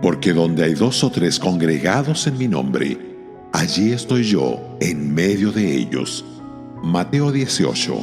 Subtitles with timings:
[0.00, 2.96] Porque donde hay dos o tres congregados en mi nombre,
[3.52, 6.24] allí estoy yo en medio de ellos.
[6.82, 7.94] Mateo 18,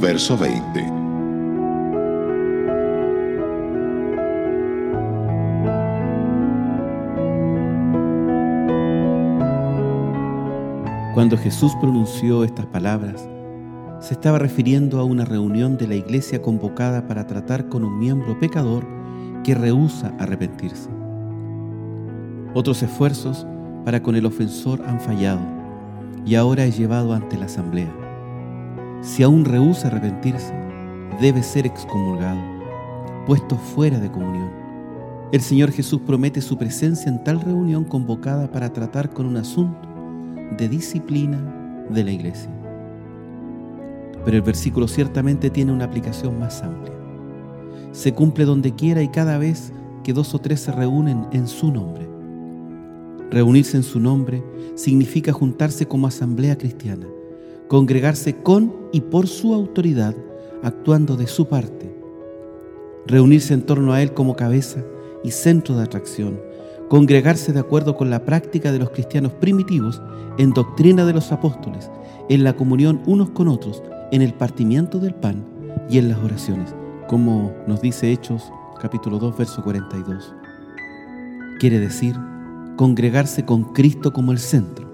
[0.00, 1.02] verso 20.
[11.14, 13.26] Cuando Jesús pronunció estas palabras,
[14.00, 18.38] se estaba refiriendo a una reunión de la iglesia convocada para tratar con un miembro
[18.38, 18.86] pecador
[19.44, 21.01] que rehúsa arrepentirse.
[22.54, 23.46] Otros esfuerzos
[23.84, 25.40] para con el ofensor han fallado
[26.26, 27.90] y ahora es llevado ante la asamblea.
[29.00, 30.54] Si aún rehúsa arrepentirse,
[31.20, 32.40] debe ser excomulgado,
[33.26, 34.50] puesto fuera de comunión.
[35.32, 39.88] El Señor Jesús promete su presencia en tal reunión convocada para tratar con un asunto
[40.58, 41.38] de disciplina
[41.88, 42.50] de la iglesia.
[44.26, 46.92] Pero el versículo ciertamente tiene una aplicación más amplia.
[47.92, 49.72] Se cumple donde quiera y cada vez
[50.04, 52.11] que dos o tres se reúnen en su nombre.
[53.32, 54.44] Reunirse en su nombre
[54.74, 57.06] significa juntarse como asamblea cristiana,
[57.66, 60.14] congregarse con y por su autoridad,
[60.62, 61.90] actuando de su parte.
[63.06, 64.84] Reunirse en torno a Él como cabeza
[65.24, 66.38] y centro de atracción,
[66.90, 70.02] congregarse de acuerdo con la práctica de los cristianos primitivos
[70.36, 71.90] en doctrina de los apóstoles,
[72.28, 75.42] en la comunión unos con otros, en el partimiento del pan
[75.88, 76.74] y en las oraciones,
[77.08, 80.34] como nos dice Hechos capítulo 2, verso 42.
[81.58, 82.14] Quiere decir
[82.76, 84.88] congregarse con Cristo como el centro,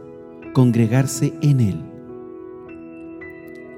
[0.52, 1.84] congregarse en Él.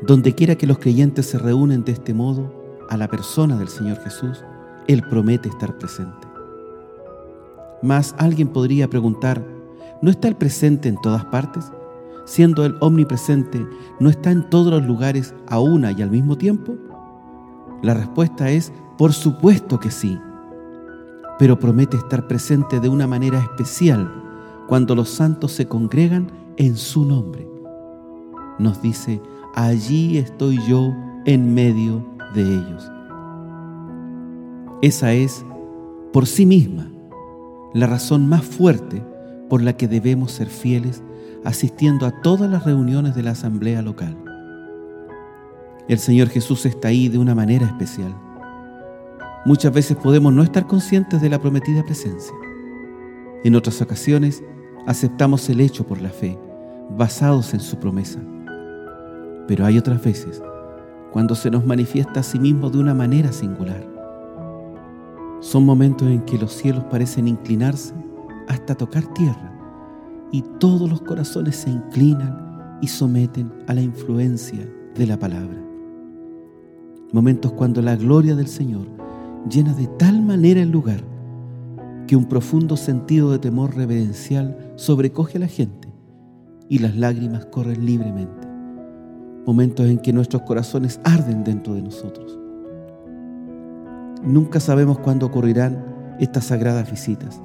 [0.07, 2.53] Donde quiera que los creyentes se reúnen de este modo
[2.89, 4.43] a la persona del Señor Jesús,
[4.89, 6.27] Él promete estar presente.
[7.83, 9.45] Mas alguien podría preguntar,
[10.03, 11.71] ¿no está el presente en todas partes?
[12.25, 13.67] Siendo el omnipresente,
[13.99, 16.77] ¿no está en todos los lugares a una y al mismo tiempo?
[17.83, 20.19] La respuesta es, por supuesto que sí,
[21.41, 24.13] pero promete estar presente de una manera especial
[24.69, 27.49] cuando los santos se congregan en su nombre.
[28.59, 29.23] Nos dice,
[29.55, 32.93] allí estoy yo en medio de ellos.
[34.83, 35.43] Esa es,
[36.13, 36.91] por sí misma,
[37.73, 39.03] la razón más fuerte
[39.49, 41.03] por la que debemos ser fieles
[41.43, 44.15] asistiendo a todas las reuniones de la asamblea local.
[45.89, 48.15] El Señor Jesús está ahí de una manera especial.
[49.47, 52.35] Muchas veces podemos no estar conscientes de la prometida presencia.
[53.43, 54.45] En otras ocasiones
[54.87, 56.39] aceptamos el hecho por la fe,
[56.91, 58.21] basados en su promesa.
[59.49, 60.43] Pero hay otras veces
[61.11, 63.83] cuando se nos manifiesta a sí mismo de una manera singular.
[65.41, 67.95] Son momentos en que los cielos parecen inclinarse
[68.47, 69.59] hasta tocar tierra
[70.31, 75.65] y todos los corazones se inclinan y someten a la influencia de la palabra.
[77.13, 78.87] Momentos cuando la gloria del Señor
[79.49, 81.03] llena de tal manera el lugar
[82.07, 85.89] que un profundo sentido de temor reverencial sobrecoge a la gente
[86.69, 88.49] y las lágrimas corren libremente.
[89.47, 92.41] Momentos en que nuestros corazones arden dentro de nosotros
[94.23, 95.83] Nunca sabemos cuándo ocurrirán
[96.19, 97.41] estas sagradas visitas.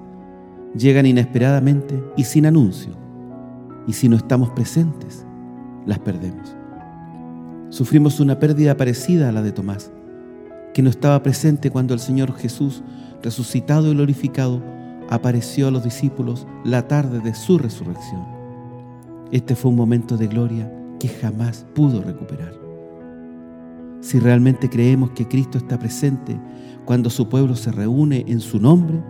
[0.78, 2.94] Llegan inesperadamente y sin anuncio.
[3.88, 5.26] Y si no estamos presentes,
[5.86, 6.54] las perdemos.
[7.70, 9.92] Sufrimos una pérdida parecida a la de Tomás,
[10.76, 12.84] que no estaba presente cuando el Señor Jesús,
[13.24, 14.62] resucitado y glorificado,
[15.10, 18.26] apareció a los discípulos la tarde de su resurrección.
[19.32, 20.70] Este fue un momento de gloria
[21.00, 22.54] que jamás pudo recuperar.
[24.02, 26.38] Si realmente creemos que Cristo está presente
[26.84, 29.02] cuando su pueblo se reúne en su nombre,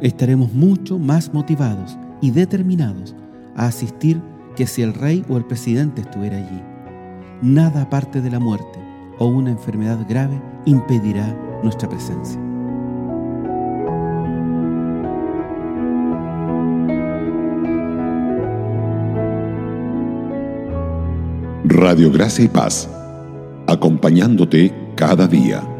[0.00, 3.16] estaremos mucho más motivados y determinados
[3.56, 4.22] a asistir
[4.54, 6.62] que si el rey o el presidente estuviera allí.
[7.42, 8.83] Nada aparte de la muerte
[9.18, 12.40] o una enfermedad grave impedirá nuestra presencia.
[21.64, 22.88] Radio Gracia y Paz
[23.66, 25.73] acompañándote cada día.